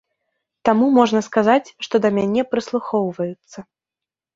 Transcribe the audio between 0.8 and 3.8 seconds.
можна сказаць, што да мяне прыслухоўваюцца.